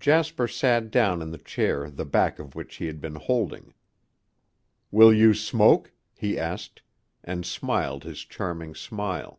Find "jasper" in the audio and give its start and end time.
0.00-0.48